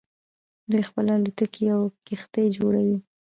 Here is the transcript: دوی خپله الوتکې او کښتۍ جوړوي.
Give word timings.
دوی 0.69 0.83
خپله 0.89 1.11
الوتکې 1.17 1.65
او 1.75 1.81
کښتۍ 2.05 2.45
جوړوي. 2.57 2.97